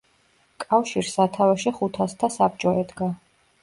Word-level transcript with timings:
კავშირს 0.63 1.13
სათავეში 1.19 1.77
ხუთასთა 1.79 2.35
საბჭო 2.41 2.79
ედგა. 2.85 3.17